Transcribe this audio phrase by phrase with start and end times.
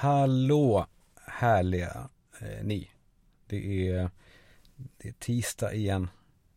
[0.00, 0.86] Hallå
[1.26, 2.08] härliga
[2.40, 2.90] eh, ni.
[3.46, 4.10] Det är,
[4.76, 6.08] det är tisdag igen.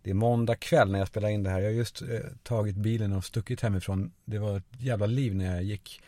[0.02, 1.60] Det är måndag kväll när jag spelar in det här.
[1.60, 4.12] Jag har just eh, tagit bilen och stuckit hemifrån.
[4.26, 6.02] Det var ett jävla liv när jag gick.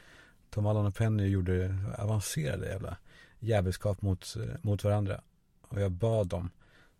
[0.49, 2.97] Tom Allan och Penny gjorde avancerade jävla
[3.39, 5.21] jävelskap mot, eh, mot varandra.
[5.61, 6.49] Och jag bad dem,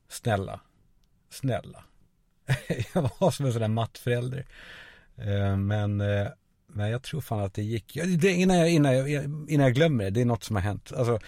[0.08, 0.60] snälla,
[1.30, 1.84] snälla.
[2.94, 4.46] jag var som en sån där mattförälder.
[5.16, 6.28] Eh, men eh,
[6.76, 7.98] Nej jag tror fan att det gick.
[8.20, 10.92] Det, innan, jag, innan, jag, innan jag glömmer det, det är något som har hänt.
[10.96, 11.20] Alltså,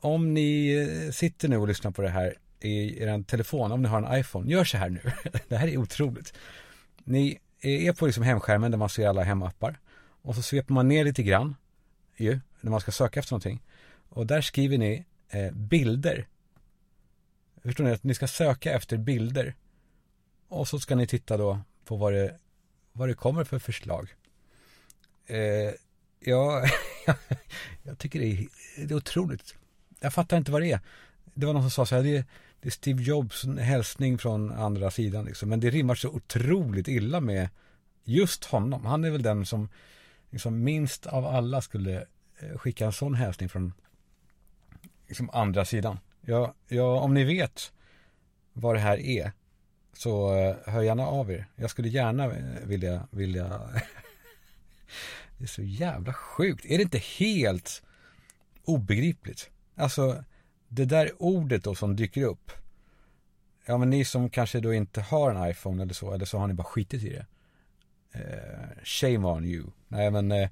[0.00, 3.88] om ni eh, sitter nu och lyssnar på det här i er telefon, om ni
[3.88, 5.00] har en iPhone, gör så här nu.
[5.48, 6.34] det här är otroligt.
[7.04, 9.78] Ni är på liksom hemskärmen där man ser alla hemappar.
[10.22, 11.54] Och så sveper man ner lite grann,
[12.16, 13.62] ju, när man ska söka efter någonting.
[14.08, 16.26] Och där skriver ni eh, bilder.
[17.62, 17.90] Förstår ni?
[17.90, 19.54] Att ni ska söka efter bilder.
[20.48, 22.36] Och så ska ni titta då på vad det,
[22.92, 24.14] vad det kommer för förslag.
[25.26, 25.72] Eh,
[26.20, 26.64] ja,
[27.82, 29.54] jag tycker det är, det är otroligt.
[30.00, 30.80] Jag fattar inte vad det är.
[31.34, 32.24] Det var någon som sa så här, det är,
[32.60, 35.48] det är Steve Jobs hälsning från andra sidan liksom.
[35.48, 37.48] Men det rimmar så otroligt illa med
[38.04, 38.86] just honom.
[38.86, 39.68] Han är väl den som
[40.30, 42.06] liksom minst av alla skulle
[42.38, 43.72] eh, skicka en sån hälsning från
[45.08, 45.98] liksom andra sidan.
[46.20, 47.72] Ja, ja, om ni vet
[48.52, 49.32] vad det här är
[49.92, 51.46] så eh, hör gärna av er.
[51.56, 53.60] Jag skulle gärna eh, vilja, vilja
[55.38, 56.64] det är så jävla sjukt.
[56.64, 57.82] Är det inte helt
[58.64, 59.50] obegripligt?
[59.74, 60.24] Alltså,
[60.68, 62.52] det där ordet då som dyker upp.
[63.66, 66.46] Ja, men ni som kanske då inte har en iPhone eller så, eller så har
[66.46, 67.26] ni bara skitit i det.
[68.12, 69.64] Eh, shame on you.
[69.88, 70.48] Nej, men eh,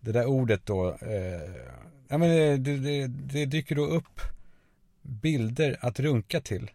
[0.00, 0.96] det där ordet då.
[1.00, 1.50] Eh,
[2.08, 4.20] ja, men eh, det, det, det, dyker då upp
[5.02, 6.70] bilder att runka till.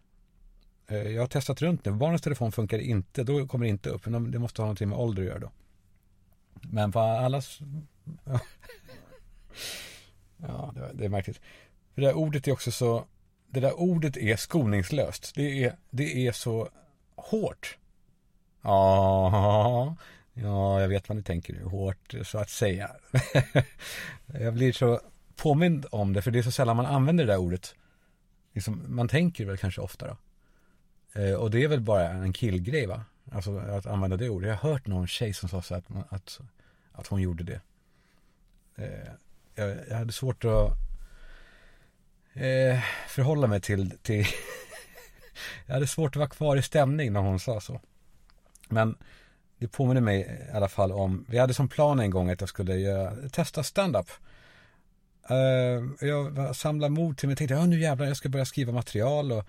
[0.88, 1.92] Eh, jag har testat runt nu.
[1.92, 3.24] Barnens telefon funkar inte.
[3.24, 4.06] Då kommer det inte upp.
[4.06, 5.52] Men det måste ha någonting med ålder att göra då.
[6.54, 7.60] Men på allas...
[10.38, 11.42] ja, det, det är märkligt.
[11.94, 13.06] För det där ordet är också så...
[13.48, 15.36] Det där ordet är skoningslöst.
[15.36, 16.70] Det är, det är så
[17.16, 17.78] hårt.
[18.62, 19.96] Ja,
[20.34, 21.64] ja, jag vet vad ni tänker nu.
[21.64, 22.92] Hårt, så att säga.
[24.26, 25.02] jag blir så
[25.36, 27.76] påmind om det, för det är så sällan man använder det där ordet.
[28.54, 30.18] Liksom, man tänker väl kanske ofta då.
[31.22, 33.06] Eh, och det är väl bara en killgrej va?
[33.32, 34.50] Alltså att använda det ordet.
[34.50, 36.40] Jag har hört någon tjej som sa så att, att,
[36.92, 37.62] att hon gjorde det.
[38.76, 39.12] Eh,
[39.56, 40.72] jag, jag, hade svårt att
[42.34, 44.26] eh, förhålla mig till, till
[45.66, 47.82] jag hade svårt att vara kvar i stämning när hon sa så.
[48.70, 48.98] Men
[49.58, 52.50] det påminner mig i alla fall om, vi hade som plan en gång att jag
[52.50, 54.10] skulle göra, testa stand-up.
[55.32, 58.74] Uh, jag samlade mod till mig och tänkte, ja nu jävlar jag ska börja skriva
[58.74, 59.46] material och,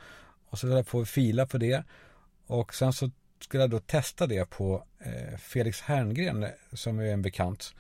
[0.49, 1.85] och så höll jag på att fila på det.
[2.47, 7.23] Och sen så skulle jag då testa det på eh, Felix Herngren som är en
[7.23, 7.75] bekant.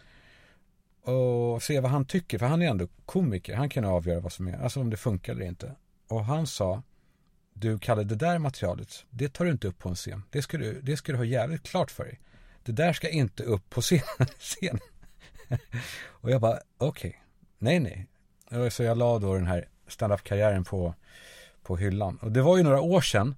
[1.02, 3.54] Och se vad han tycker, för han är ändå komiker.
[3.54, 5.74] Han kan avgöra vad som är, alltså om det funkar eller inte.
[6.08, 6.82] Och han sa,
[7.52, 10.22] du Kalle, det där materialet, det tar du inte upp på en scen.
[10.30, 12.20] Det ska du, det ska du ha jävligt klart för dig.
[12.62, 14.00] Det där ska inte upp på scen.
[14.38, 14.78] scen.
[16.02, 17.20] och jag bara, okej, okay.
[17.58, 18.70] nej, nej.
[18.70, 20.94] Så jag la då den här standup-karriären på,
[21.62, 22.18] på hyllan.
[22.22, 23.34] Och det var ju några år sedan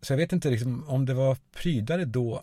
[0.00, 2.42] så jag vet inte liksom om det var prydare då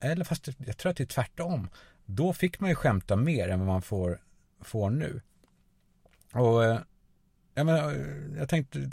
[0.00, 1.68] eller fast jag tror att det är tvärtom.
[2.06, 4.20] Då fick man ju skämta mer än vad man får,
[4.60, 5.20] får nu.
[6.32, 6.78] Och eh,
[7.54, 8.78] jag menar, eh, jag tänkte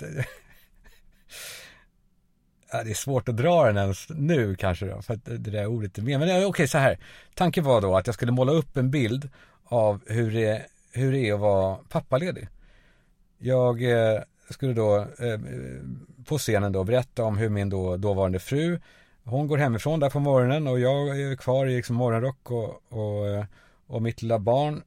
[2.71, 5.65] ja, det är svårt att dra den ens nu kanske då, för att det där
[5.65, 6.19] ordet är med.
[6.19, 6.99] Men eh, okej, okay, så här.
[7.33, 9.29] Tanken var då att jag skulle måla upp en bild
[9.63, 12.47] av hur det, hur det är att vara pappaledig.
[13.37, 15.39] Jag eh, skulle då eh,
[16.25, 18.79] på scenen då berätta om hur min då, dåvarande fru
[19.25, 23.45] hon går hemifrån där på morgonen och jag är kvar i liksom morgonrock och, och,
[23.87, 24.83] och mitt lilla barn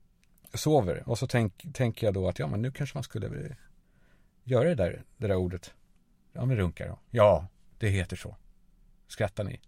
[0.54, 1.03] sover.
[1.06, 3.56] Och så tänk, tänker jag då att ja men nu kanske man skulle
[4.44, 5.75] göra det där, det där ordet.
[6.32, 6.98] Ja men runka då.
[7.10, 7.47] Ja,
[7.78, 8.37] det heter så.
[9.09, 9.60] Skrattar ni?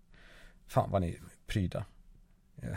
[0.66, 1.84] Fan vad ni är pryda.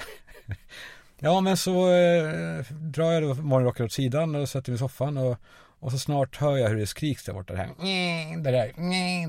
[1.20, 5.18] ja men så eh, drar jag då morgonrocken åt sidan och sätter mig i soffan
[5.18, 5.38] och
[5.84, 7.54] och så snart hör jag hur det skriks där borta.
[7.54, 7.68] Det, här.
[8.44, 8.74] det där,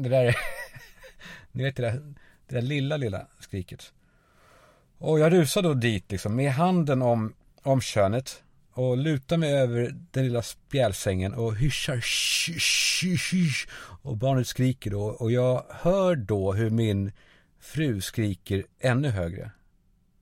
[0.03, 0.37] det där.
[1.53, 2.15] Ni vet det där,
[2.49, 3.93] det där lilla, lilla skriket.
[4.99, 8.43] Och jag rusar då dit liksom med handen om, om könet
[8.73, 12.05] och lutar mig över den lilla spjälsängen och hyschar
[14.03, 17.13] och barnet skriker då och jag hör då hur min
[17.61, 19.51] fru skriker ännu högre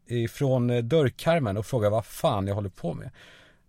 [0.06, 3.11] ifrån eh, dörrkarmen och frågar vad fan jag håller på med.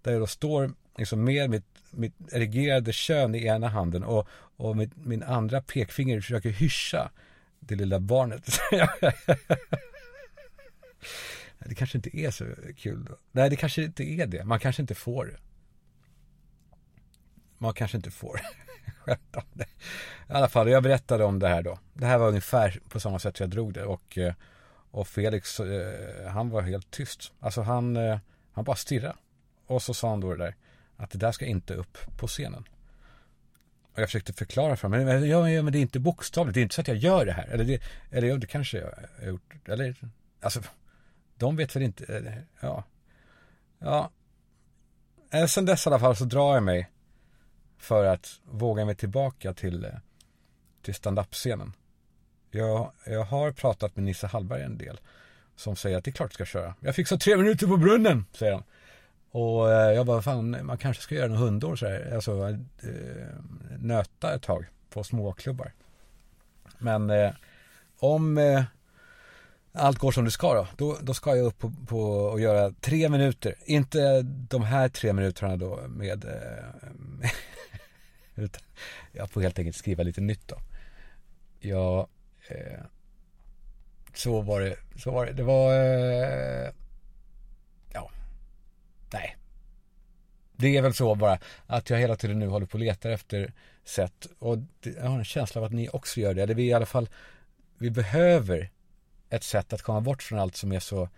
[0.01, 4.77] Där jag då står liksom med mitt mitt erigerade kön i ena handen och, och
[4.77, 7.11] mitt, min andra pekfinger försöker hyscha
[7.59, 8.59] det lilla barnet.
[11.59, 12.45] det kanske inte är så
[12.77, 13.17] kul då.
[13.31, 14.43] Nej, det kanske inte är det.
[14.43, 15.37] Man kanske inte får det.
[17.57, 18.41] man kanske inte får
[19.05, 19.67] Skämt om det.
[20.29, 21.79] I alla fall, jag berättade om det här då.
[21.93, 24.33] Det här var ungefär på samma sätt jag drog det och, eh,
[24.91, 27.33] och Felix, eh, han var helt tyst.
[27.39, 28.19] Alltså han, eh,
[28.51, 29.15] han bara stirrade.
[29.67, 30.55] Och så sa han då det där,
[31.03, 32.67] att det där ska inte upp på scenen.
[33.93, 36.63] Och jag försökte förklara för honom, men, ja, men det är inte bokstavligt, det är
[36.63, 37.47] inte så att jag gör det här.
[37.47, 39.95] Eller det, eller ja, det kanske jag har gjort, eller,
[40.41, 40.61] alltså,
[41.37, 42.83] de vet väl inte, ja.
[43.79, 44.11] Ja.
[45.31, 46.89] Eh, sen dess i alla fall så drar jag mig
[47.77, 49.91] för att våga mig tillbaka till, eh,
[50.81, 51.73] till standup-scenen.
[52.51, 54.99] Jag, jag har pratat med Nisse Hallberg en del.
[55.55, 56.75] Som säger att det är klart du ska köra.
[56.79, 58.63] Jag fick så tre minuter på brunnen, säger han.
[59.33, 62.11] Och eh, jag bara, fan, man kanske ska göra några hundår så här.
[62.15, 62.57] Alltså, eh,
[63.79, 65.71] nöta ett tag på småklubbar.
[66.77, 67.31] Men eh,
[67.99, 68.63] om eh,
[69.71, 72.71] allt går som det ska då, då, då ska jag upp på, på och göra
[72.81, 73.55] tre minuter.
[73.65, 77.29] Inte de här tre minuterna då med, eh,
[78.35, 78.61] utan
[79.11, 80.57] jag får helt enkelt skriva lite nytt då.
[81.59, 82.07] Ja,
[82.47, 82.83] eh,
[84.13, 86.71] så var det, så var det, det var, eh,
[87.93, 88.11] ja,
[89.13, 89.37] nej.
[90.55, 93.53] Det är väl så bara att jag hela tiden nu håller på och letar efter
[93.83, 96.43] sätt och jag har en känsla av att ni också gör det.
[96.43, 97.09] Eller vi i alla fall,
[97.77, 98.71] vi behöver
[99.29, 101.09] ett sätt att komma bort från allt som är så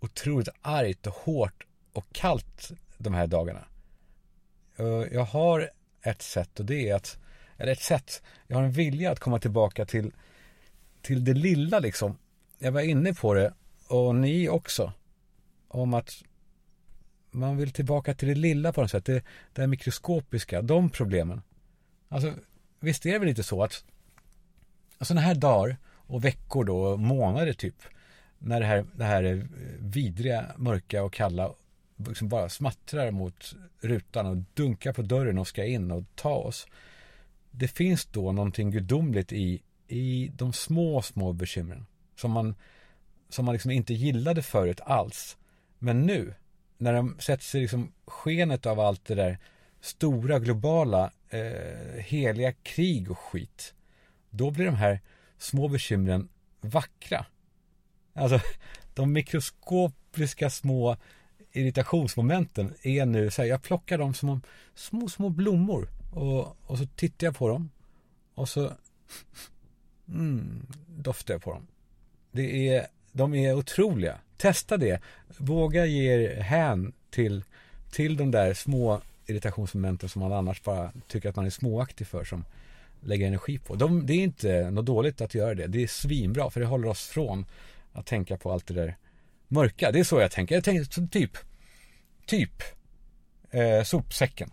[0.00, 3.64] otroligt argt och hårt och kallt de här dagarna.
[5.12, 5.70] Jag har
[6.02, 7.18] ett sätt och det är att,
[7.56, 10.12] eller ett sätt, jag har en vilja att komma tillbaka till,
[11.02, 12.18] till det lilla liksom.
[12.58, 13.54] Jag var inne på det
[13.88, 14.92] och ni också.
[15.68, 16.22] Om att
[17.36, 19.04] man vill tillbaka till det lilla på något sätt.
[19.04, 19.22] Det,
[19.52, 21.42] det mikroskopiska, de problemen.
[22.08, 22.34] Alltså,
[22.80, 23.84] visst är det väl lite så att
[24.98, 27.82] alltså, sådana här dagar och veckor då, månader typ.
[28.38, 29.42] När det här, det här eh,
[29.78, 31.54] vidriga, mörka och kalla
[31.96, 36.66] liksom bara smattrar mot rutan och dunkar på dörren och ska in och ta oss.
[37.50, 41.86] Det finns då någonting gudomligt i, i de små, små bekymren.
[42.16, 42.54] Som man,
[43.28, 45.36] som man liksom inte gillade förut alls.
[45.78, 46.34] Men nu,
[46.78, 49.38] när de sätter sig liksom skenet av allt det där
[49.80, 53.74] stora globala eh, heliga krig och skit.
[54.30, 55.00] Då blir de här
[55.38, 56.28] små bekymren
[56.60, 57.26] vackra.
[58.14, 58.40] Alltså
[58.94, 60.96] de mikroskopiska små
[61.52, 64.42] irritationsmomenten är nu så här, jag plockar dem som
[64.74, 67.70] små, små blommor och, och så tittar jag på dem
[68.34, 68.72] och så
[70.08, 71.66] mm, doftar jag på dem.
[72.32, 74.18] Det är, de är otroliga.
[74.36, 75.00] Testa det.
[75.38, 77.44] Våga ge er hän till,
[77.90, 82.24] till de där små irritationsmomenten som man annars bara tycker att man är småaktig för
[82.24, 82.44] som
[83.00, 83.74] lägger energi på.
[83.74, 85.66] De, det är inte något dåligt att göra det.
[85.66, 87.46] Det är svinbra för det håller oss från
[87.92, 88.96] att tänka på allt det där
[89.48, 89.92] mörka.
[89.92, 90.54] Det är så jag tänker.
[90.54, 91.38] Jag tänker typ,
[92.26, 92.62] typ
[93.50, 94.50] eh, sopsäcken.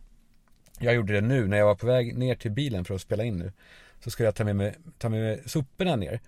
[0.80, 3.24] Jag gjorde det nu när jag var på väg ner till bilen för att spela
[3.24, 3.52] in nu.
[4.04, 6.20] Så skulle jag ta med mig, ta med mig soporna ner.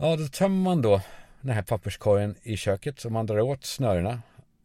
[0.00, 1.00] Ja, då tömmer man då
[1.40, 4.22] den här papperskorgen i köket och man drar åt snörena.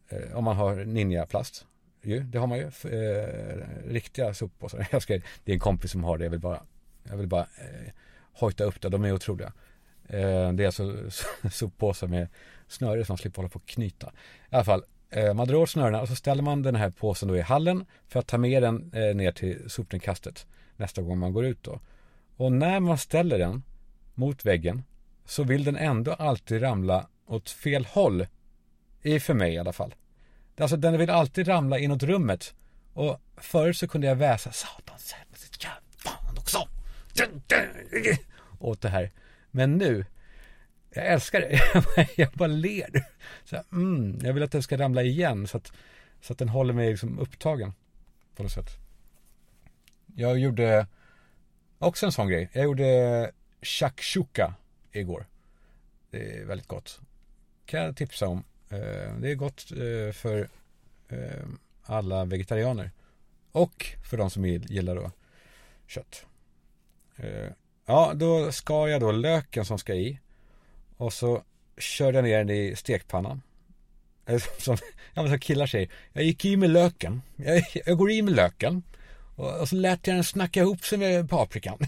[0.08, 1.66] Eh, om man har ninjaplast.
[2.02, 2.64] Ju, det har man ju.
[2.64, 4.86] Eh, riktiga soppåsar.
[4.92, 5.14] Jag ska,
[5.44, 6.24] det är en kompis som har det.
[6.24, 6.62] Jag vill bara,
[7.02, 7.92] jag vill bara eh,
[8.32, 8.88] hojta upp det.
[8.88, 9.52] De är otroliga.
[10.08, 10.96] Eh, det är alltså
[11.50, 12.28] soppåsar med
[12.68, 14.12] snöre som man slipper hålla på och knyta.
[14.50, 17.28] I alla fall, eh, man drar åt snörena och så ställer man den här påsen
[17.28, 21.32] då i hallen för att ta med den eh, ner till sopnedkastet nästa gång man
[21.32, 21.80] går ut då.
[22.36, 23.62] Och när man ställer den
[24.14, 24.82] mot väggen
[25.24, 28.26] så vill den ändå alltid ramla åt fel håll.
[29.02, 29.94] I för mig i alla fall.
[30.58, 32.54] Alltså den vill alltid ramla inåt rummet.
[32.92, 36.68] Och förut så kunde jag väsa Satan, helvete, fan också.
[38.58, 39.10] Åt det här.
[39.50, 40.04] Men nu,
[40.90, 41.60] jag älskar det.
[42.16, 43.04] jag bara ler.
[43.44, 45.72] Så här, mm, jag vill att den ska ramla igen så att,
[46.20, 47.72] så att den håller mig liksom upptagen.
[48.36, 48.70] På något sätt.
[50.16, 50.86] Jag gjorde
[51.78, 52.50] också en sån grej.
[52.52, 53.30] Jag gjorde
[53.62, 54.54] shakshuka
[55.00, 55.26] igår.
[56.10, 57.00] Det är väldigt gott.
[57.66, 58.44] Kan jag tipsa om.
[58.68, 60.48] Eh, det är gott eh, för
[61.08, 61.44] eh,
[61.82, 62.90] alla vegetarianer.
[63.52, 65.10] Och för de som gillar då
[65.86, 66.26] kött.
[67.86, 70.18] Ja, då skar jag då löken som ska i.
[70.96, 71.42] Och så
[71.78, 73.42] körde jag ner den i stekpannan.
[74.58, 74.76] Som,
[75.14, 75.90] ja, men som killar säger.
[76.12, 77.22] Jag gick i med löken.
[77.36, 78.82] Jag, jag går i med löken.
[79.36, 81.78] Och, och, så lät jag den snacka ihop sig med paprikan.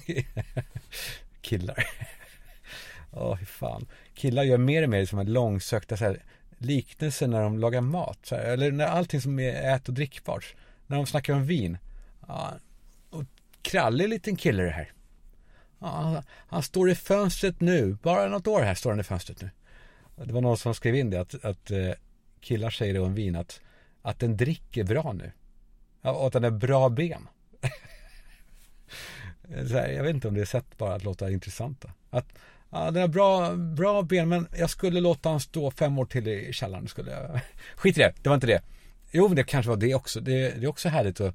[1.40, 1.86] killar.
[3.16, 3.86] Åh, oh, fan.
[4.14, 6.22] Killar gör mer och mer liksom som en långsökta så här,
[6.58, 8.18] liknelser när de lagar mat.
[8.22, 10.54] Så här, eller när allting som är ät och drickbart.
[10.86, 11.78] När de snackar om vin.
[12.28, 12.54] Ja,
[13.10, 13.24] och
[13.62, 14.92] krallig liten kille det här.
[15.78, 17.96] Ja, han, han, står i fönstret nu.
[18.02, 19.50] Bara något år här står han i fönstret nu.
[20.24, 21.90] Det var någon som skrev in det att, att eh,
[22.40, 23.60] killar säger det om vin att,
[24.02, 25.32] att den dricker bra nu.
[26.02, 27.28] Ja, och att den är bra ben.
[29.48, 31.92] här, jag vet inte om det är sätt bara att låta intressanta.
[32.10, 32.26] Att,
[32.76, 36.28] ja, den har bra, bra ben, men jag skulle låta han stå fem år till
[36.28, 36.88] i källaren.
[36.88, 37.40] Skulle jag.
[37.76, 38.62] Skit i det, det var inte det.
[39.10, 40.20] Jo, det kanske var det också.
[40.20, 41.34] Det, det är också härligt att,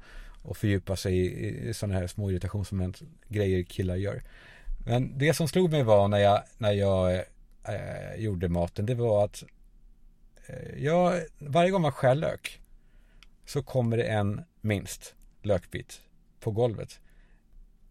[0.50, 4.24] att fördjupa sig i, i sådana här små irritationsmoment, grejer killar gör.
[4.86, 7.14] Men det som slog mig var när jag, när jag
[7.64, 9.44] eh, gjorde maten, det var att
[10.46, 12.62] eh, jag, varje gång man skär lök
[13.46, 16.02] så kommer det en minst lökbit
[16.40, 17.00] på golvet.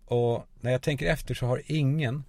[0.05, 2.25] Och när jag tänker efter så har ingen,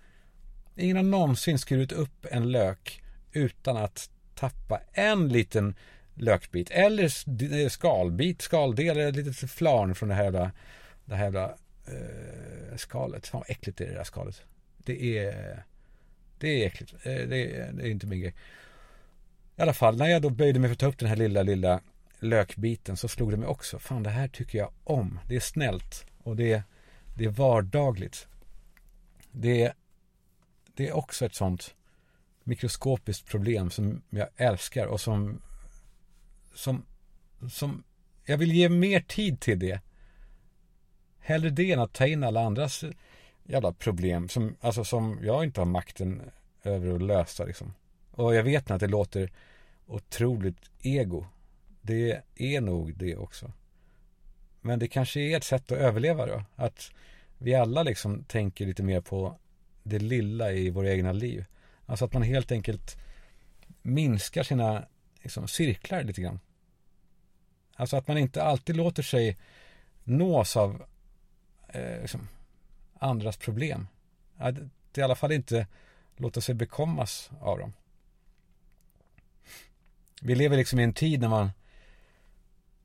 [0.81, 5.75] ingen har någonsin skurit upp en lök utan att tappa en liten
[6.15, 7.03] lökbit eller
[7.63, 10.51] eh, skalbit, skaldel eller ett litet flarn från det här jävla,
[11.05, 11.55] det här jävla
[11.88, 13.27] eh, skalet.
[13.27, 14.41] Fan vad äckligt det är det där skalet.
[14.77, 15.63] Det är,
[16.38, 16.93] det är äckligt.
[16.93, 18.33] Eh, det är, det är inte min grej.
[19.55, 21.43] I alla fall, när jag då böjde mig för att ta upp den här lilla,
[21.43, 21.81] lilla
[22.19, 23.79] lökbiten så slog det mig också.
[23.79, 25.19] Fan, det här tycker jag om.
[25.27, 26.63] Det är snällt och det,
[27.17, 28.27] det är vardagligt.
[29.31, 29.73] Det,
[30.75, 31.75] det är också ett sånt
[32.44, 35.42] mikroskopiskt problem som jag älskar och som,
[36.54, 36.86] som,
[37.51, 37.84] som
[38.25, 39.80] jag vill ge mer tid till det.
[41.20, 42.84] Hellre det än att ta in alla andras
[43.44, 46.22] jävla problem som, alltså som jag inte har makten
[46.63, 47.74] över att lösa liksom.
[48.12, 49.32] Och jag vet att det låter
[49.88, 51.25] otroligt ego.
[51.82, 53.51] Det är nog det också.
[54.62, 56.44] Men det kanske är ett sätt att överleva då.
[56.56, 56.92] Att
[57.38, 59.38] vi alla liksom tänker lite mer på
[59.83, 61.45] det lilla i våra egna liv.
[61.85, 62.97] Alltså att man helt enkelt
[63.81, 64.85] minskar sina
[65.21, 66.39] liksom, cirklar lite grann.
[67.75, 69.38] Alltså att man inte alltid låter sig
[70.03, 70.83] nås av
[71.67, 72.27] eh, liksom,
[72.93, 73.88] andras problem.
[74.38, 74.55] Att
[74.95, 75.67] i alla fall inte
[76.17, 77.73] låta sig bekommas av dem.
[80.21, 81.51] Vi lever liksom i en tid när man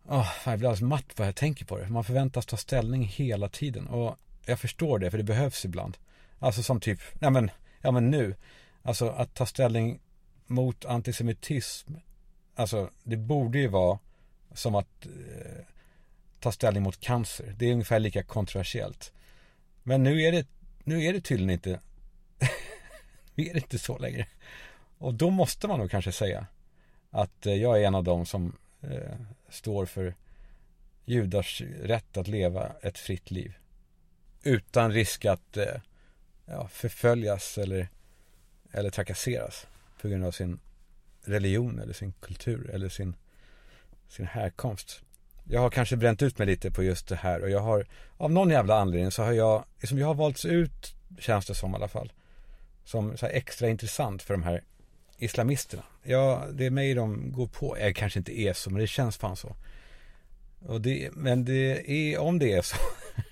[0.08, 1.88] oh, jag blir alldeles matt vad jag tänker på det.
[1.88, 3.86] Man förväntas ta ställning hela tiden.
[3.86, 5.96] Och jag förstår det, för det behövs ibland.
[6.38, 7.50] Alltså som typ, ja men,
[7.80, 8.34] ja men nu.
[8.82, 10.00] Alltså att ta ställning
[10.46, 11.94] mot antisemitism.
[12.54, 13.98] Alltså det borde ju vara
[14.52, 15.64] som att eh,
[16.40, 17.54] ta ställning mot cancer.
[17.58, 19.12] Det är ungefär lika kontroversiellt.
[19.82, 20.46] Men nu är det,
[20.84, 21.80] nu är det tydligen inte,
[23.34, 24.26] nu är det inte så längre.
[24.98, 26.46] Och då måste man nog kanske säga
[27.10, 29.16] att eh, jag är en av dem som eh,
[29.48, 30.14] står för
[31.04, 33.56] judars rätt att leva ett fritt liv.
[34.42, 35.80] Utan risk att eh,
[36.46, 37.88] ja, förföljas eller,
[38.72, 39.66] eller trakasseras
[40.00, 40.58] på grund av sin
[41.24, 43.14] religion eller sin kultur eller sin,
[44.08, 45.02] sin härkomst.
[45.44, 47.86] Jag har kanske bränt ut mig lite på just det här och jag har
[48.16, 51.72] av någon jävla anledning så har jag, liksom jag har valts ut, känns det som
[51.72, 52.12] i alla fall,
[52.84, 54.62] som så extra intressant för de här
[55.18, 55.82] islamisterna.
[56.02, 57.76] Ja, det är mig de går på.
[57.80, 59.56] Jag kanske inte är så, men det känns fan så.
[60.66, 62.76] Och det, men det är, om det är så,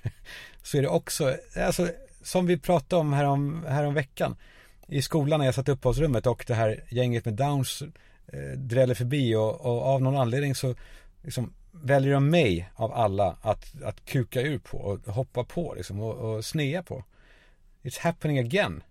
[0.62, 1.90] så är det också, alltså
[2.25, 4.37] som vi pratade om härom, härom veckan
[4.88, 7.83] i skolan när jag satt i uppehållsrummet och det här gänget med downs
[8.26, 10.75] eh, dräller förbi och, och, av någon anledning så
[11.23, 16.00] liksom väljer de mig av alla att, att kuka ur på och hoppa på liksom
[16.00, 17.04] och, och snea på.
[17.83, 18.83] It's happening again.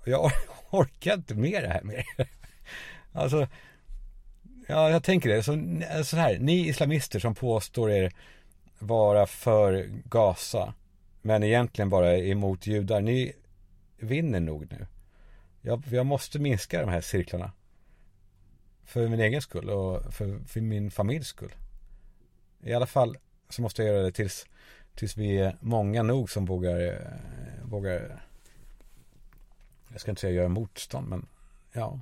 [0.00, 0.30] Och jag
[0.70, 2.04] orkar inte med det här mer.
[3.12, 3.48] Alltså,
[4.66, 5.42] ja, jag tänker det.
[5.42, 5.52] Så,
[6.04, 8.12] så här, ni islamister som påstår er
[8.78, 10.74] vara för Gaza,
[11.28, 13.32] men egentligen bara emot judar, ni
[13.96, 14.86] vinner nog nu.
[15.60, 17.52] Jag, jag måste minska de här cirklarna.
[18.84, 21.54] För min egen skull och för, för min familjs skull.
[22.62, 23.16] I alla fall
[23.48, 24.46] så måste jag göra det tills,
[24.94, 28.22] tills vi är många nog som vågar, eh, vågar
[29.88, 31.26] jag ska inte säga göra motstånd, men
[31.72, 32.00] ja.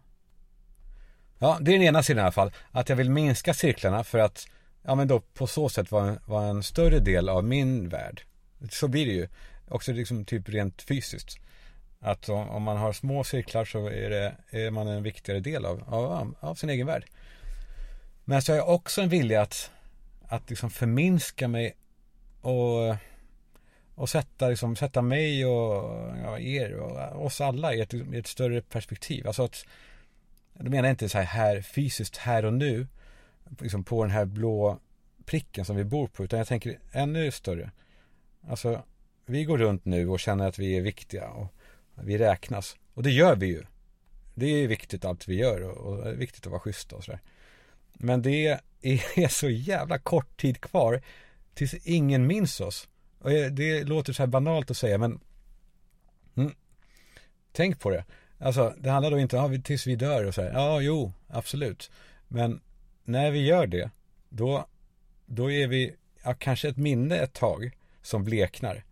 [1.38, 2.52] Ja, det är den ena sidan i alla fall.
[2.70, 4.48] Att jag vill minska cirklarna för att,
[4.82, 8.22] ja men då på så sätt vara var en större del av min värld.
[8.70, 9.28] Så blir det ju.
[9.68, 11.38] Också liksom typ rent fysiskt.
[12.00, 15.82] Att om, man har små cirklar så är, det, är man en viktigare del av,
[15.86, 17.04] av, av sin egen värld.
[18.24, 19.70] Men så har jag också en vilja att,
[20.28, 21.76] att liksom förminska mig
[22.40, 22.96] och,
[23.94, 28.26] och sätta, liksom, sätta mig och ja, er och oss alla i ett, i ett
[28.26, 29.26] större perspektiv.
[29.26, 29.66] Alltså att
[30.54, 32.86] då menar jag inte så här, här fysiskt här och nu,
[33.60, 34.78] liksom på den här blå
[35.24, 37.70] pricken som vi bor på, utan jag tänker ännu större.
[38.48, 38.82] Alltså,
[39.26, 41.54] vi går runt nu och känner att vi är viktiga och
[41.94, 42.76] vi räknas.
[42.94, 43.62] Och det gör vi ju.
[44.34, 47.20] Det är viktigt allt vi gör och, det är viktigt att vara schyssta och sådär.
[47.92, 51.02] Men det är så jävla kort tid kvar
[51.54, 52.88] tills ingen minns oss.
[53.18, 55.20] Och det låter så här banalt att säga men
[56.36, 56.54] mm,
[57.52, 58.04] Tänk på det.
[58.38, 60.52] Alltså det handlar då inte om ah, tills vi dör och så här.
[60.52, 61.90] Ja, jo, absolut.
[62.28, 62.60] Men
[63.04, 63.90] när vi gör det,
[64.28, 64.66] då,
[65.26, 67.70] då är vi ja, kanske ett minne ett tag
[68.06, 68.84] som bleknar.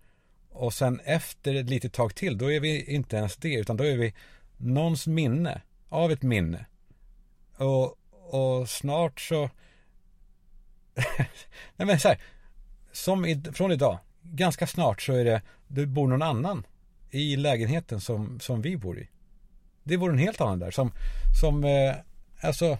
[0.50, 3.84] Och sen efter ett litet tag till, då är vi inte ens det, utan då
[3.84, 4.14] är vi
[4.56, 6.66] någons minne av ett minne.
[7.56, 7.98] Och,
[8.34, 9.50] och snart så...
[11.76, 12.20] Nej men så här,
[12.92, 16.66] som i, från idag, ganska snart så är det, det bor någon annan
[17.10, 19.08] i lägenheten som, som vi bor i.
[19.82, 20.92] Det vore en helt annan där som,
[21.40, 21.94] som eh,
[22.40, 22.78] alltså,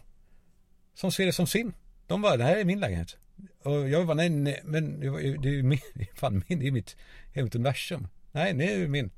[0.95, 1.75] som ser det som sin.
[2.07, 3.17] De bara, det här är min lägenhet.
[3.65, 5.79] Och jag bara, nej, nej men det är ju min,
[6.15, 6.97] fan min, det är mitt,
[7.33, 8.09] mitt universum.
[8.33, 9.11] Nej, det är ju min.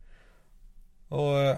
[1.08, 1.56] Och eh,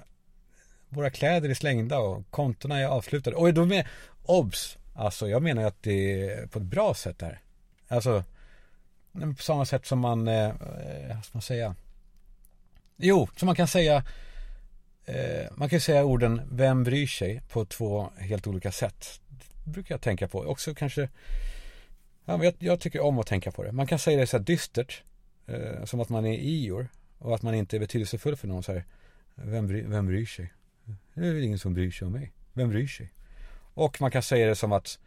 [0.89, 3.37] våra kläder är slängda och kontona är avslutade.
[3.37, 3.87] Och då med,
[4.23, 4.79] obs!
[4.95, 7.41] Alltså jag menar att det är på ett bra sätt där.
[7.89, 8.25] Alltså,
[9.13, 11.75] på samma sätt som man, eh, eh, vad ska man säga?
[12.97, 14.05] Jo, som man kan säga
[15.05, 19.21] eh, Man kan säga orden Vem bryr sig på två helt olika sätt.
[19.65, 20.39] Det brukar jag tänka på.
[20.39, 21.09] Också kanske
[22.29, 23.73] ja, jag, jag tycker om att tänka på det.
[23.73, 25.03] Man kan säga det så här dystert.
[25.47, 26.89] Eh, som att man är Ior.
[27.19, 28.85] Och att man inte är betydelsefull för någon så här.
[29.35, 30.53] Vem, bry, vem bryr sig?
[31.15, 32.33] Det är väl ingen som bryr sig om mig.
[32.53, 33.13] Vem bryr sig?
[33.75, 34.99] Och man kan säga det som att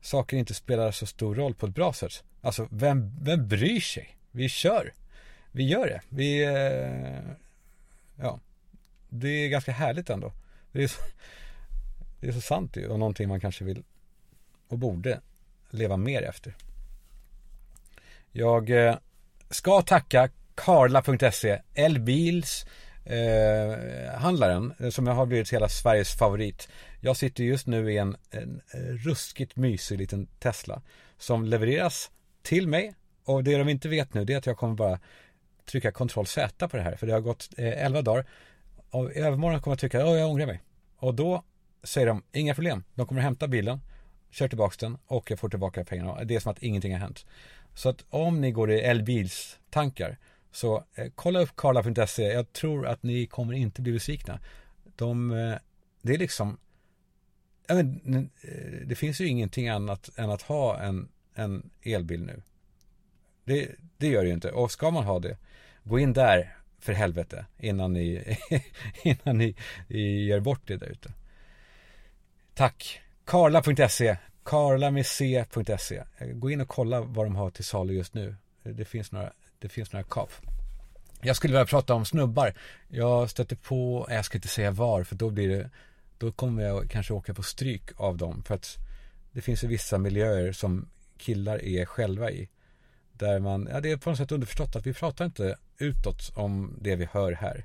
[0.00, 2.24] saker inte spelar så stor roll på ett bra sätt.
[2.40, 4.16] Alltså, vem, vem bryr sig?
[4.30, 4.92] Vi kör.
[5.52, 6.00] Vi gör det.
[6.08, 7.32] Vi, eh,
[8.16, 8.40] ja,
[9.08, 10.32] det är ganska härligt ändå.
[10.72, 11.02] Det är så,
[12.20, 13.82] det är så sant ju och någonting man kanske vill
[14.68, 15.20] och borde
[15.74, 16.54] leva mer efter.
[18.32, 18.96] Jag eh,
[19.50, 22.66] ska tacka Karla.se, Elbils
[23.04, 26.68] eh, handlaren eh, som jag har blivit hela Sveriges favorit.
[27.00, 28.60] Jag sitter just nu i en, en
[29.04, 30.82] ruskigt mysig liten Tesla
[31.18, 32.10] som levereras
[32.42, 32.94] till mig.
[33.24, 35.00] Och det de inte vet nu det är att jag kommer bara
[35.64, 36.96] trycka kontroll Z på det här.
[36.96, 38.26] För det har gått eh, 11 dagar.
[38.90, 40.62] Och i övermorgon kommer jag trycka, ja jag ångrar mig.
[40.96, 41.44] Och då
[41.82, 43.80] säger de, inga problem, de kommer hämta bilen
[44.34, 46.24] kör tillbaka den och jag får tillbaka pengarna.
[46.24, 47.26] Det är som att ingenting har hänt.
[47.74, 50.18] Så att om ni går i Elbils tankar
[50.52, 52.22] så eh, kolla upp karla.se.
[52.22, 54.40] Jag tror att ni kommer inte bli besvikna.
[54.96, 55.54] De, eh,
[56.02, 56.58] det är liksom,
[57.68, 62.42] men, eh, det finns ju ingenting annat än att ha en, en elbil nu.
[63.44, 64.50] Det, det gör det ju inte.
[64.50, 65.36] Och ska man ha det,
[65.82, 68.38] gå in där för helvete innan ni,
[69.02, 69.56] innan ni,
[69.88, 71.12] ni gör bort det där ute.
[72.54, 73.00] Tack.
[73.24, 76.04] Karla.se Karlamec.se
[76.34, 78.36] Gå in och kolla vad de har till salu just nu.
[78.62, 80.30] Det finns några, det finns några kap.
[81.20, 82.54] Jag skulle vilja prata om snubbar.
[82.88, 85.70] Jag stötte på, jag ska inte säga var för då blir det,
[86.18, 88.42] då kommer jag kanske åka på stryk av dem.
[88.42, 88.76] För att
[89.32, 92.48] det finns ju vissa miljöer som killar är själva i.
[93.12, 96.78] Där man, ja det är på något sätt underförstått att vi pratar inte utåt om
[96.80, 97.64] det vi hör här.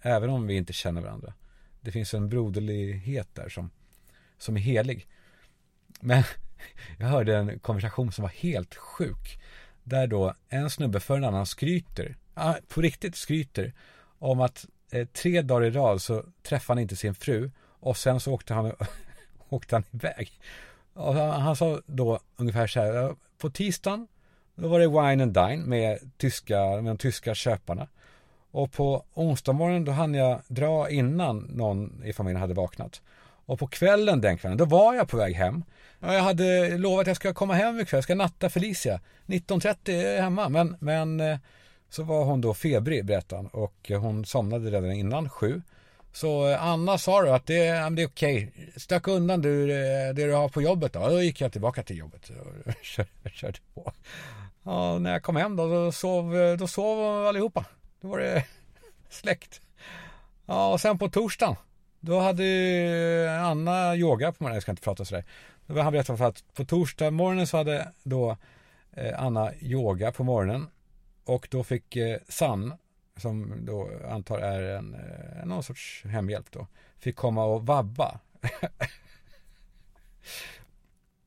[0.00, 1.34] Även om vi inte känner varandra.
[1.80, 3.70] Det finns en broderlighet där som,
[4.38, 5.06] som är helig.
[6.00, 6.22] Men
[6.98, 9.40] jag hörde en konversation som var helt sjuk.
[9.82, 12.16] Där då en snubbe för en annan skryter,
[12.68, 13.72] på riktigt skryter,
[14.18, 18.20] om att eh, tre dagar i rad så träffade han inte sin fru och sen
[18.20, 18.72] så åkte han,
[19.48, 20.30] åkte han iväg.
[20.92, 24.06] Och han sa då ungefär så här, på tisdagen
[24.54, 27.88] då var det wine and dine med, tyska, med de tyska köparna.
[28.50, 33.02] Och på onsdag morgonen då hann jag dra innan någon i familjen hade vaknat.
[33.50, 35.64] Och på kvällen den kvällen, då var jag på väg hem.
[36.00, 39.00] Jag hade lovat att jag ska komma hem ikväll, jag ska natta Felicia.
[39.26, 41.38] 19.30 är jag hemma, men, men eh,
[41.88, 45.62] så var hon då febrig berättade han och hon somnade redan innan sju.
[46.12, 50.26] Så eh, Anna sa då att det, det är okej, stack undan du eh, det
[50.26, 51.08] du har på jobbet då.
[51.08, 52.74] Då gick jag tillbaka till jobbet och
[53.32, 53.92] körde på.
[54.62, 57.64] Och när jag kom hem då, då sov, då sov allihopa.
[58.00, 58.44] Då var det
[59.10, 59.60] släckt
[60.46, 61.56] Ja, och sen på torsdagen,
[62.00, 62.44] då hade
[63.40, 65.24] Anna yoga på morgonen, jag ska inte prata sådär.
[65.66, 68.36] Han berättade för att på torsdag morgonen så hade då
[68.92, 70.66] eh, Anna yoga på morgonen.
[71.24, 72.74] Och då fick eh, San,
[73.16, 76.66] som då antar är en, eh, någon sorts hemhjälp då,
[76.98, 78.20] fick komma och vabba.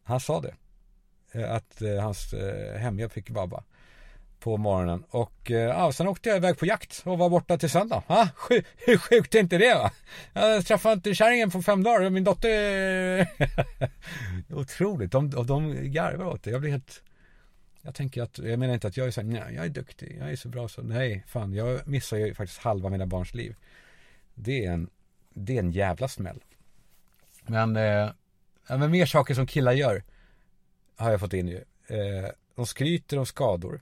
[0.03, 0.55] Han sa det.
[1.47, 2.33] Att hans
[2.77, 3.63] hemhjälp fick vabba
[4.43, 5.03] på morgonen.
[5.09, 8.03] Och eh, ja, sen åkte jag iväg på jakt och var borta till söndag.
[8.07, 8.27] Ah,
[8.77, 9.91] hur sjukt är inte det va?
[10.33, 13.27] Jag träffade inte kärringen på fem dagar och min dotter...
[14.49, 16.51] Otroligt, de, de garvar åt det.
[16.51, 17.03] Jag blir helt...
[17.81, 20.17] Jag tänker att, jag menar inte att jag är så här, nej, jag är duktig,
[20.19, 23.55] jag är så bra så, nej, fan, jag missar ju faktiskt halva mina barns liv.
[24.33, 24.89] Det är en,
[25.33, 26.43] det är en jävla smäll.
[27.43, 28.09] Men, eh,
[28.67, 30.03] men mer saker som killar gör
[30.95, 31.63] har jag fått in ju.
[31.87, 33.81] Eh, de skryter om skador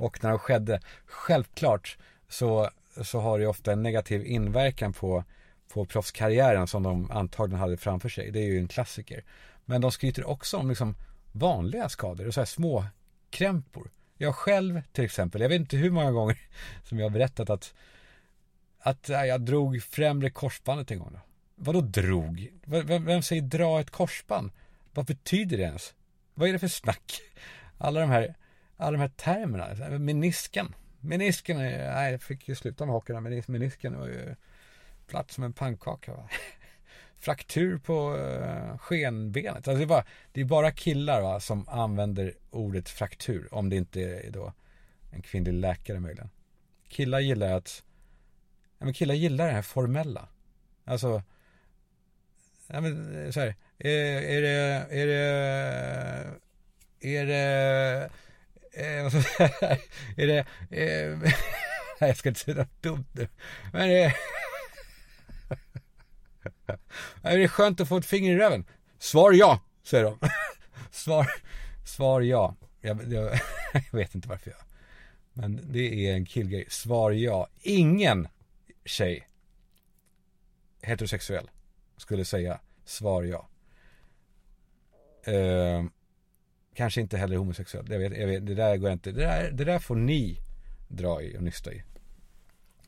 [0.00, 2.70] och när de skedde, självklart så,
[3.02, 5.24] så har det ofta en negativ inverkan på,
[5.72, 8.30] på proffskarriären som de antagligen hade framför sig.
[8.30, 9.24] Det är ju en klassiker.
[9.64, 10.94] Men de skryter också om liksom
[11.32, 12.84] vanliga skador, så här små
[13.30, 13.90] krämpor.
[14.16, 16.38] Jag själv till exempel, jag vet inte hur många gånger
[16.84, 17.74] som jag har berättat att
[18.80, 21.20] att äh, jag drog främre korsbandet en gång då.
[21.54, 22.52] Vadå drog?
[22.64, 24.50] Vem, vem säger dra ett korsband?
[24.94, 25.94] Vad betyder det ens?
[26.34, 27.20] Vad är det för snack?
[27.78, 28.34] Alla de här,
[28.80, 29.98] alla de här termerna.
[29.98, 30.74] Menisken.
[31.00, 33.42] Menisken, nej jag fick ju sluta med hockeyn.
[33.46, 34.34] Menisken var ju
[35.06, 36.12] platt som en pannkaka.
[36.12, 36.28] Va?
[37.18, 39.56] Fraktur på uh, skenbenet.
[39.68, 43.54] Alltså det, är bara, det är bara killar va, som använder ordet fraktur.
[43.54, 44.52] Om det inte är då
[45.10, 46.30] en kvinnlig läkare möjligen.
[46.88, 47.82] Killar gillar att,
[48.78, 50.28] ja men killar gillar det här formella.
[50.84, 51.22] Alltså,
[52.66, 56.36] ja men eh, så här, är, är det, är det,
[57.00, 58.10] är det,
[58.72, 59.78] är vad jag
[60.16, 61.34] är det, är, eh, nej
[62.08, 63.28] jag ska inte säga något dumt nu.
[63.72, 63.88] Men eh,
[66.42, 66.72] det
[67.22, 68.64] är, är det skönt att få ett finger i röven?
[68.98, 70.18] Svar ja, säger de.
[70.90, 71.26] Svar,
[71.86, 72.56] svar ja.
[72.80, 73.40] Jag, jag,
[73.72, 74.60] jag vet inte varför jag.
[75.32, 76.66] Men det är en killgrej.
[76.68, 77.48] Svar ja.
[77.60, 78.28] Ingen
[78.84, 79.26] tjej
[80.82, 81.50] heterosexuell
[81.96, 83.48] skulle säga svar ja.
[85.32, 85.84] Eh,
[86.74, 87.86] kanske inte heller homosexuell.
[87.90, 89.12] Jag vet, jag vet, det där går inte.
[89.12, 90.38] Det där, det där får ni
[90.88, 91.82] dra i och nysta i.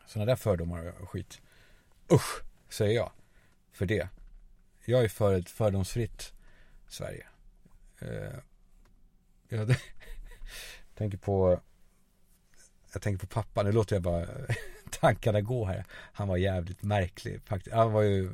[0.07, 1.41] Sådana där fördomar och skit.
[2.13, 3.13] Usch, säger jag.
[3.73, 4.09] För det.
[4.85, 6.33] Jag är för ett fördomsfritt
[6.89, 7.27] Sverige.
[7.99, 8.39] Eh,
[9.49, 9.75] jag
[10.95, 11.61] tänker på
[12.93, 14.27] jag tänker på pappa, nu låter jag bara
[15.01, 15.85] tankarna gå här.
[15.91, 17.77] Han var jävligt märklig faktiskt.
[17.77, 18.31] Han var ju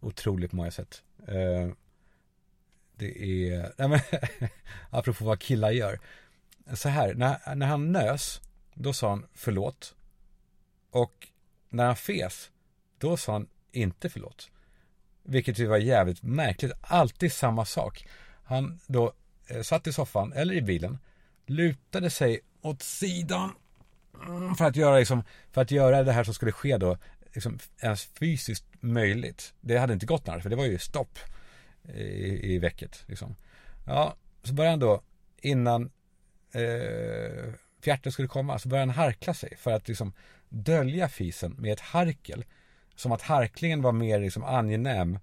[0.00, 1.02] otroligt på många sätt.
[1.26, 1.68] Eh,
[2.98, 4.00] det är, nej men,
[4.90, 6.00] apropå vad killar gör.
[6.74, 8.40] Så här, när, när han nös,
[8.74, 9.94] då sa han förlåt.
[10.90, 11.28] Och
[11.68, 12.50] när han fes,
[12.98, 14.50] då sa han inte förlåt.
[15.22, 16.72] Vilket ju var jävligt märkligt.
[16.80, 18.08] Alltid samma sak.
[18.44, 19.12] Han då
[19.46, 20.98] eh, satt i soffan eller i bilen,
[21.46, 23.50] lutade sig åt sidan
[24.26, 26.98] mm, för att göra liksom, för att göra det här som skulle ske då
[27.34, 29.54] liksom ens fysiskt möjligt.
[29.60, 31.18] Det hade inte gått annars, för det var ju stopp
[31.94, 33.04] i, i väcket.
[33.06, 33.36] Liksom.
[33.86, 35.02] Ja, så började han då,
[35.40, 35.90] innan
[36.52, 40.12] eh, fjärten skulle komma, så började han harkla sig för att liksom
[40.48, 42.44] dölja fisen med ett harkel.
[42.96, 45.18] Som att harklingen var mer liksom angenäm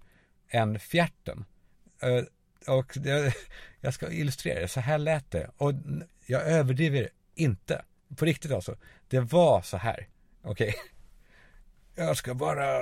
[0.48, 1.44] än fjärten.
[2.02, 2.22] Eh,
[2.74, 3.32] och jag,
[3.80, 5.50] jag ska illustrera det, så här lät det.
[5.56, 5.72] Och
[6.26, 7.84] jag överdriver inte.
[8.16, 8.76] På riktigt alltså.
[9.08, 10.08] Det var så här.
[10.42, 10.68] Okej.
[10.68, 10.80] Okay.
[11.98, 12.66] Jag ska bara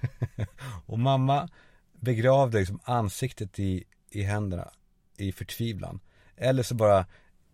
[0.90, 1.48] och mamma
[1.92, 4.70] begravde liksom ansiktet i, i händerna
[5.16, 6.00] i förtvivlan.
[6.36, 7.06] Eller så bara,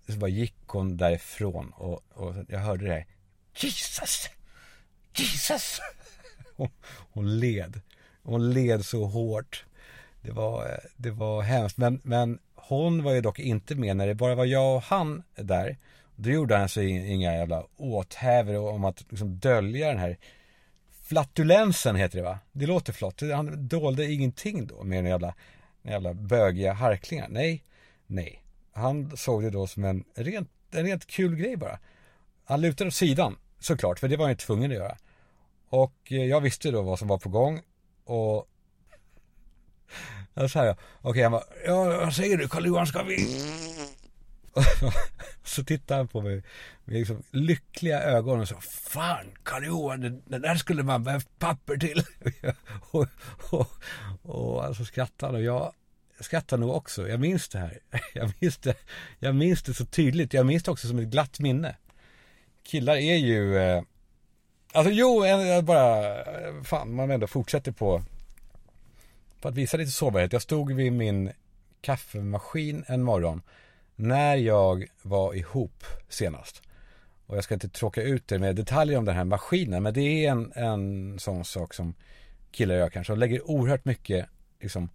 [0.09, 3.07] så bara gick hon därifrån och, och jag hörde det här.
[3.57, 4.29] Jesus!
[5.17, 5.81] Jesus!
[6.57, 6.69] Hon,
[7.13, 7.81] hon led.
[8.23, 9.65] Hon led så hårt.
[10.23, 11.77] Det var, det var hemskt.
[11.77, 15.23] Men, men hon var ju dock inte med när det bara var jag och han
[15.35, 15.77] där.
[16.17, 20.19] Då gjorde han sig inga jävla åthävor om att liksom dölja den här
[21.09, 22.39] flatulensen heter det va?
[22.53, 23.21] Det låter flott.
[23.21, 25.35] Han dolde ingenting då med den jävla,
[25.83, 27.29] den jävla bögiga harklingar.
[27.29, 27.65] Nej,
[28.07, 28.43] nej.
[28.73, 31.79] Han såg det då som en rent, en rent kul grej bara.
[32.45, 34.97] Han lutade åt sidan såklart, för det var han ju tvungen att göra.
[35.69, 37.63] Och eh, jag visste då vad som var på gång
[38.05, 38.49] och
[40.51, 43.17] så här, okej okay, han bara, ja vad säger du Karl Johan ska vi?
[45.49, 46.43] så tittade han på mig
[46.85, 51.77] med liksom lyckliga ögon och sa fan Karl Johan, den, där skulle man behövt papper
[51.77, 52.03] till.
[52.91, 53.07] och,
[53.51, 53.71] och,
[54.23, 55.73] och alltså skrattade och jag
[56.21, 57.09] skrattade nog också.
[57.09, 57.79] Jag minns det här.
[58.15, 58.75] Jag minns det,
[59.19, 60.33] jag minns det så tydligt.
[60.35, 61.77] Jag minns det också som ett glatt minne.
[62.63, 63.83] Killar är ju, eh,
[64.73, 66.15] alltså jo, jag bara,
[66.65, 68.03] fan man ändå fortsätter på,
[69.41, 70.33] på att visa lite sårbarhet.
[70.33, 71.33] Jag stod vid min
[71.81, 73.43] kaffemaskin en morgon
[73.97, 76.63] när jag var ihop senast.
[77.27, 79.83] Och jag ska inte tråka ut er med detaljer om den här maskinen.
[79.83, 81.95] Men det är en, en sån sak som
[82.51, 83.13] killar gör kanske.
[83.13, 84.27] Och lägger oerhört mycket
[84.61, 84.91] liksom,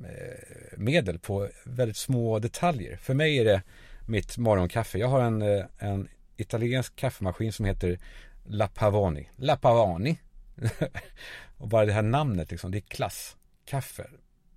[0.00, 2.96] eh, medel på väldigt små detaljer.
[2.96, 3.62] För mig är det
[4.06, 4.98] mitt morgonkaffe.
[4.98, 7.98] Jag har en, eh, en italiensk kaffemaskin som heter
[8.44, 9.28] La Pavoni.
[9.36, 10.18] La Pavoni.
[11.56, 13.36] och bara det här namnet liksom, det är klass.
[13.64, 14.06] Kaffe.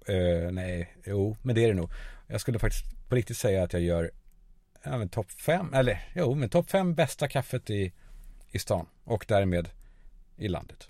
[0.10, 1.92] Uh, nej, jo, men det är det nog.
[2.28, 4.12] Jag skulle faktiskt på riktigt säga att jag gör
[4.84, 7.94] ja, topp fem, eller jo, men topp fem bästa kaffet i,
[8.52, 9.70] i stan och därmed
[10.38, 10.88] i landet.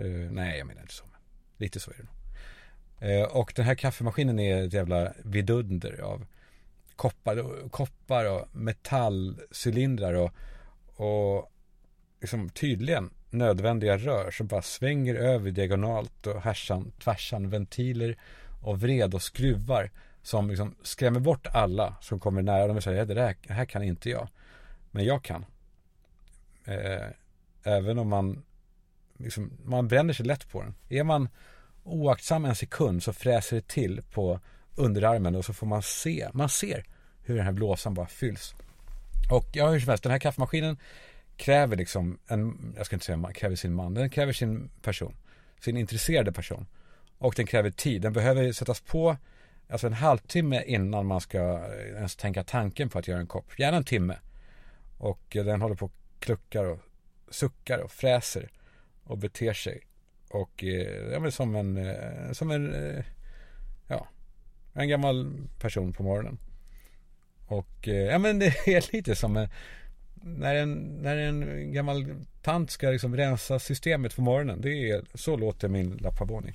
[0.00, 1.04] Uh, nej, jag menar inte så.
[1.04, 1.20] Men
[1.56, 3.20] lite så är det nog.
[3.20, 6.26] Uh, och den här kaffemaskinen är ett jävla vidunder av
[6.96, 10.32] koppar, koppar och metallcylindrar och,
[10.96, 11.52] och
[12.20, 18.16] liksom tydligen nödvändiga rör som bara svänger över diagonalt och härsan, tvärsan, ventiler
[18.62, 19.90] och vred och skruvar
[20.22, 23.64] som liksom skrämmer bort alla som kommer nära dem och säger det här, det här
[23.64, 24.28] kan inte jag.
[24.90, 25.44] Men jag kan.
[26.64, 27.06] Eh,
[27.62, 28.42] även om man
[29.16, 30.74] liksom, man bränner sig lätt på den.
[30.88, 31.28] Är man
[31.84, 34.40] oaktsam en sekund så fräser det till på
[34.74, 36.84] underarmen och så får man se, man ser
[37.22, 38.54] hur den här blåsan bara fylls.
[39.30, 40.76] Och ja, hur som helst, den här kaffemaskinen
[41.36, 45.16] kräver liksom en, jag ska inte säga man kräver sin man, den kräver sin person,
[45.60, 46.66] sin intresserade person.
[47.18, 49.16] Och den kräver tid, den behöver sättas på
[49.70, 53.58] alltså en halvtimme innan man ska eh, ens tänka tanken på att göra en kopp,
[53.58, 54.16] gärna en timme.
[54.98, 56.78] Och eh, den håller på och kluckar och
[57.30, 58.50] suckar och fräser
[59.04, 59.80] och beter sig.
[60.30, 61.94] Och eh, ja, men som en,
[62.34, 62.74] som en,
[63.88, 64.08] ja,
[64.72, 66.38] en gammal person på morgonen.
[67.46, 69.48] Och ja men det är lite som en,
[70.14, 72.06] när en, när en gammal
[72.42, 74.60] tant ska liksom rensa systemet på morgonen.
[74.60, 76.52] Det är, så låter min Lapaboni.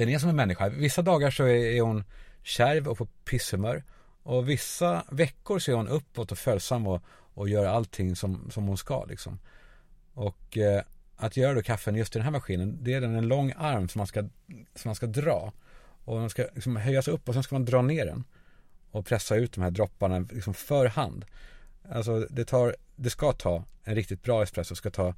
[0.00, 0.68] Den är som en människa.
[0.68, 2.04] Vissa dagar så är hon
[2.42, 3.84] kärv och på pisshumör.
[4.22, 7.02] Och vissa veckor så är hon uppåt och följsam och,
[7.34, 9.38] och gör allting som, som hon ska liksom.
[10.14, 10.82] Och eh,
[11.16, 13.88] att göra då kaffen just i den här maskinen, det är den en lång arm
[13.88, 14.20] som man ska,
[14.74, 15.52] som man ska dra.
[16.04, 18.24] Och den ska liksom höjas upp och sen ska man dra ner den.
[18.90, 21.24] Och pressa ut de här dropparna liksom för hand.
[21.90, 25.14] Alltså det tar, det ska ta en riktigt bra espresso, ska ta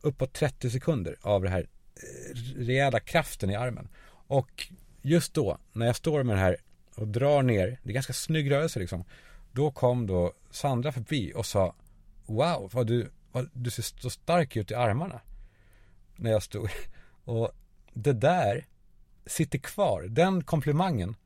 [0.00, 3.88] uppåt 30 sekunder av den här eh, rejäla kraften i armen.
[4.30, 4.68] Och
[5.02, 6.56] just då, när jag står med det här
[6.94, 9.04] och drar ner, det är ganska snygg rörelse liksom.
[9.52, 11.74] Då kom då Sandra förbi och sa
[12.26, 15.20] Wow, vad du, vad, du ser så stark ut i armarna
[16.16, 16.70] när jag stod.
[17.24, 17.50] Och
[17.92, 18.66] det där
[19.26, 20.02] sitter kvar.
[20.02, 21.16] Den komplimangen.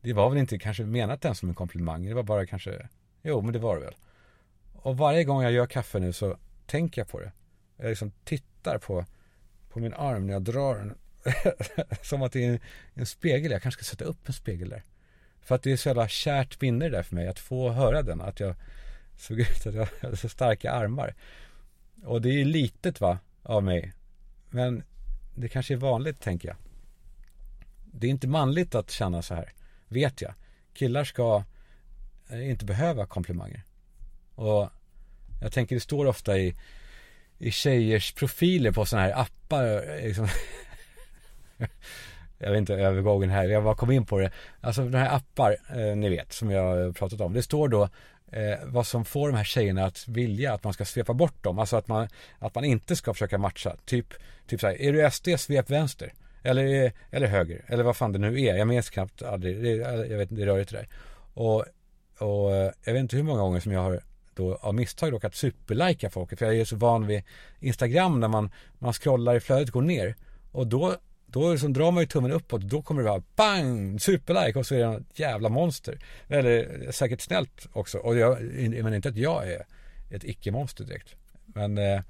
[0.00, 2.06] Det var väl inte kanske menat den som en komplimang.
[2.06, 2.88] Det var bara kanske,
[3.22, 3.96] jo men det var det väl.
[4.72, 7.32] Och varje gång jag gör kaffe nu så tänker jag på det.
[7.76, 9.04] Jag liksom tittar på,
[9.68, 10.94] på min arm när jag drar den.
[12.02, 12.58] som att det är en,
[12.94, 13.52] en, spegel.
[13.52, 14.82] Jag kanske ska sätta upp en spegel där.
[15.40, 18.20] För att det är så jävla kärt minne där för mig att få höra den.
[18.20, 18.54] Att jag
[19.16, 21.14] såg ut att jag hade så starka armar.
[22.04, 23.92] Och det är litet va, av mig.
[24.50, 24.82] Men
[25.34, 26.56] det kanske är vanligt tänker jag.
[27.92, 29.52] Det är inte manligt att känna så här.
[29.88, 30.34] Vet jag.
[30.74, 31.44] Killar ska
[32.28, 33.62] eh, inte behöva komplimanger.
[34.34, 34.70] Och
[35.40, 36.56] jag tänker det står ofta i,
[37.38, 39.64] i tjejers profiler på sådana här appar.
[39.64, 40.28] Eh, liksom.
[42.38, 44.30] jag vet inte övergången här, jag bara kom in på det.
[44.60, 47.32] Alltså de här appar, eh, ni vet, som jag har pratat om.
[47.32, 47.88] Det står då
[48.32, 51.58] eh, vad som får de här tjejerna att vilja att man ska svepa bort dem.
[51.58, 53.76] Alltså att man, att man inte ska försöka matcha.
[53.84, 54.14] Typ,
[54.46, 56.12] typ så här, är du SD, svep vänster.
[56.42, 58.56] Eller, eller höger, eller vad fan det nu är.
[58.56, 59.70] Jag minns knappt aldrig, det,
[60.08, 60.88] jag vet inte, det rör inte där.
[61.34, 61.64] Och,
[62.18, 64.00] och eh, jag vet inte hur många gånger som jag har
[64.34, 66.38] då av misstag råkat superlika folket.
[66.38, 67.22] För jag är så van vid
[67.60, 70.16] Instagram när man, man scrollar i flödet går ner.
[70.52, 74.58] Och då då liksom drar man ju tummen uppåt då kommer det vara bang, superlike
[74.58, 75.98] och så är det något jävla monster.
[76.28, 77.98] Eller säkert snällt också.
[77.98, 79.66] Och jag menar inte att jag är
[80.10, 81.14] ett icke-monster direkt.
[81.44, 82.00] Men eh,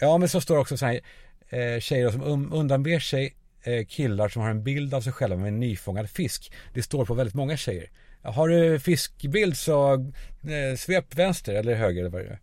[0.00, 1.00] ja, men så står det också så här
[1.48, 5.36] eh, tjejer som um, undanber sig eh, killar som har en bild av sig själva
[5.36, 6.52] med en nyfångad fisk.
[6.74, 7.90] Det står på väldigt många tjejer.
[8.22, 12.40] Har du fiskbild så eh, svep vänster eller höger eller vad det är.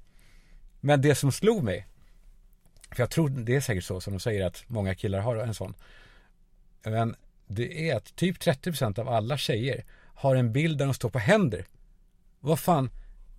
[0.79, 1.87] Men det som slog mig
[2.91, 5.53] för jag tror det är säkert så som de säger att många killar har en
[5.53, 5.73] sån.
[6.83, 7.15] Men
[7.47, 9.83] det är att typ 30% av alla tjejer
[10.15, 11.65] har en bild där de står på händer.
[12.39, 12.89] Vad fan,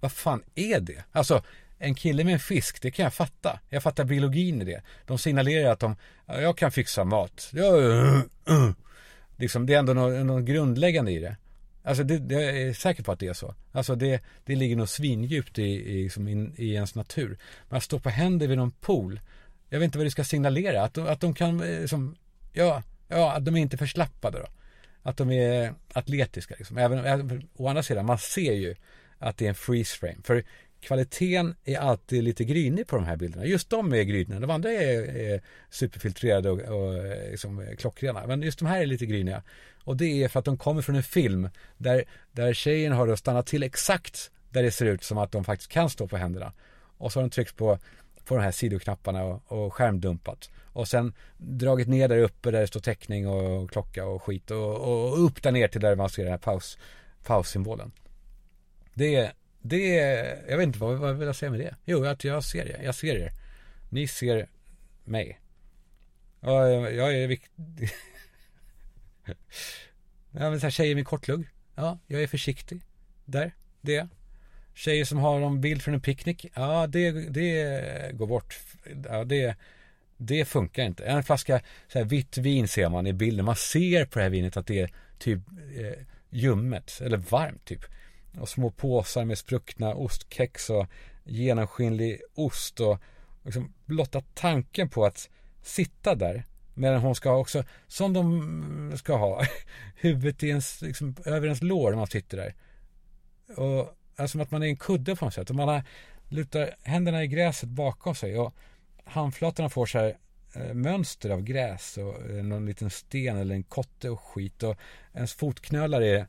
[0.01, 1.05] vad fan är det?
[1.13, 1.43] Alltså,
[1.79, 3.61] en kille med en fisk, det kan jag fatta.
[3.69, 4.83] Jag fattar biologin i det.
[5.07, 7.51] De signalerar att de, jag kan fixa mat.
[7.53, 8.71] Jag, uh, uh.
[9.37, 11.37] Liksom, det är ändå något, något grundläggande i det.
[11.85, 13.55] Alltså det, det, jag är säker på att det är så.
[13.73, 17.39] Alltså det, det ligger nog svindjupt i, i, liksom in, i ens natur.
[17.69, 19.21] Men att stå på händer vid någon pool,
[19.73, 20.83] jag vet inte vad det ska signalera.
[20.83, 22.17] Att de, att de kan, liksom,
[22.53, 24.47] ja, ja, att de är inte förslappade då.
[25.03, 26.79] Att de är atletiska liksom.
[26.79, 28.75] Även, å andra sidan, man ser ju
[29.19, 30.17] att det är en freeze frame.
[30.25, 30.45] För
[30.81, 33.47] kvaliteten är alltid lite grynig på de här bilderna.
[33.47, 34.41] Just de är gryniga.
[34.41, 38.27] De andra är, är superfiltrerade och, och liksom eh, klockrena.
[38.27, 39.43] Men just de här är lite gryniga.
[39.85, 43.47] Och det är för att de kommer från en film där, där tjejen har stannat
[43.47, 46.53] till exakt där det ser ut som att de faktiskt kan stå på händerna.
[46.99, 47.79] Och så har de tryckt på
[48.25, 50.51] på de här sidoknapparna och, och skärmdumpat.
[50.73, 54.77] Och sen dragit ner där uppe där det står teckning och klocka och skit och,
[54.77, 56.79] och upp där ner till där man ser den här paus,
[57.25, 57.93] paussymbolen.
[58.95, 59.87] Det, det,
[60.49, 61.77] jag vet inte vad, vad vill jag säga med det?
[61.85, 63.33] Jo, att jag ser er, jag ser er.
[63.91, 64.49] Ni ser
[65.05, 65.41] mig.
[66.41, 67.51] Jag, jag är viktig.
[70.31, 71.49] ja, men så här tjejer med kortlugg.
[71.75, 72.81] Ja, jag är försiktig.
[73.25, 73.95] Där, det.
[73.95, 74.09] är jag.
[74.75, 76.47] Tjejer som har en bild från en picknick.
[76.55, 78.59] Ja, det, det går bort.
[79.09, 79.57] Ja, det,
[80.17, 81.05] det funkar inte.
[81.05, 83.45] En flaska så här, vitt vin ser man i bilden.
[83.45, 85.41] Man ser på det här vinet att det är typ
[85.77, 87.85] eh, ljummet eller varmt typ.
[88.41, 90.87] Och små påsar med spruckna ostkex och
[91.25, 92.99] genomskinlig ost och
[93.45, 95.31] liksom blotta tanken på att
[95.63, 99.47] sitta där medan hon ska ha också, som de ska ha,
[99.97, 102.55] huvudet i ens, liksom, över ens lår när man sitter där.
[103.57, 105.51] Och alltså att man är en kudde på något sätt.
[105.51, 105.83] Och man har,
[106.29, 108.55] lutar händerna i gräset bakom sig och
[109.05, 110.17] handflatorna får så här
[110.55, 114.77] eh, mönster av gräs och eh, någon liten sten eller en kotte och skit och
[115.15, 116.27] ens fotknölar är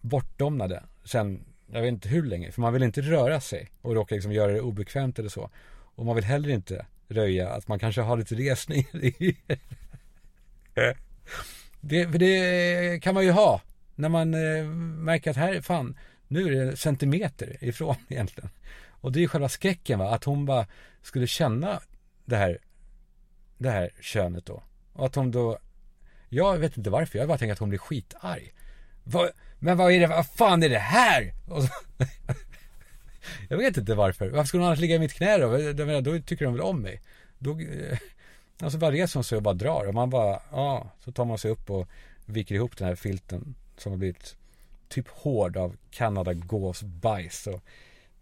[0.00, 4.14] bortdomnade sen, jag vet inte hur länge, för man vill inte röra sig och råka
[4.14, 5.50] liksom göra det obekvämt eller så.
[5.94, 9.36] Och man vill heller inte röja att man kanske har lite resning i
[11.80, 13.60] det, för det kan man ju ha
[13.94, 15.98] när man eh, märker att här, fan,
[16.32, 18.50] nu är det centimeter ifrån egentligen.
[18.88, 20.66] Och det är ju själva skräcken va, att hon bara
[21.02, 21.80] skulle känna
[22.24, 22.58] det här,
[23.58, 24.62] det här könet då.
[24.92, 25.58] Och att hon då,
[26.28, 28.52] jag vet inte varför, jag bara tänker att hon blir skitarg.
[29.04, 31.32] Va, men vad är det, vad fan är det här?
[31.48, 31.68] Så,
[33.48, 34.28] jag vet inte varför.
[34.28, 35.60] Varför skulle hon annars ligga i mitt knä då?
[35.60, 37.00] Jag menar då tycker hon väl om mig.
[37.38, 37.98] Då, eh,
[38.60, 39.88] alltså bara reser hon sig och bara drar.
[39.88, 41.88] Och man bara, ja, så tar man sig upp och
[42.26, 44.36] viker ihop den här filten som har blivit
[44.92, 47.46] typ hård av Kanada gåsbajs.
[47.46, 47.62] Och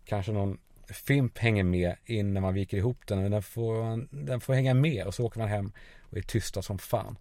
[0.04, 3.22] kanske någon fimp hänger med innan man viker ihop den.
[3.22, 6.62] Men den får, den får hänga med och så åker man hem och är tysta
[6.62, 7.18] som fan.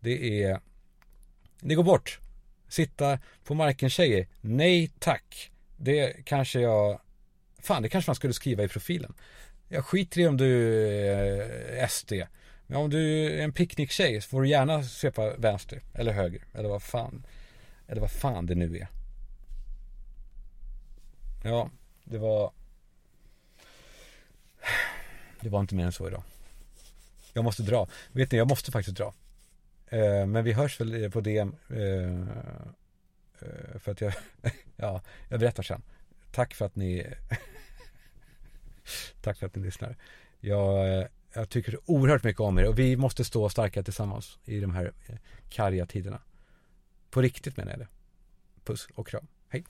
[0.00, 0.60] Det är,
[1.60, 2.20] det går bort.
[2.68, 5.50] Sitta på marken tjejer, nej tack.
[5.76, 7.00] Det kanske jag,
[7.62, 9.14] fan det kanske man skulle skriva i profilen.
[9.68, 12.12] Jag skiter i om du är SD.
[12.66, 16.68] Men om du är en picknicktjej så får du gärna svepa vänster eller höger eller
[16.68, 17.26] vad fan.
[17.88, 18.88] Eller vad fan det nu är.
[21.42, 21.70] Ja,
[22.04, 22.52] det var
[25.40, 26.22] Det var inte mer än så idag.
[27.32, 27.88] Jag måste dra.
[28.12, 29.14] Vet ni, jag måste faktiskt dra.
[29.88, 31.56] Eh, men vi hörs väl på DM.
[31.70, 32.20] Eh,
[33.40, 34.12] eh, för att jag,
[34.76, 35.82] ja, jag berättar sen.
[36.32, 37.06] Tack för att ni
[39.20, 39.96] Tack för att ni lyssnar.
[40.40, 44.60] Jag, eh, jag tycker oerhört mycket om er och vi måste stå starka tillsammans i
[44.60, 45.16] de här eh,
[45.48, 46.20] karga tiderna.
[47.10, 47.88] På riktigt menar jag det.
[48.64, 49.26] Puss och kram.
[49.48, 49.64] Hej.